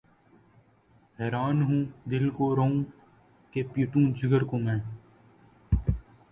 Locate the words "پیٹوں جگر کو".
3.73-4.55